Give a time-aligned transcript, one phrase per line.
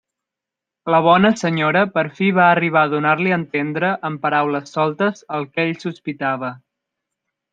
[0.93, 5.47] La bona senyora per fi va arribar a donar-li a entendre amb paraules soltes el
[5.51, 6.53] que ell sospitava.